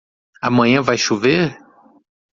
[0.41, 1.55] Amanhã vai chover?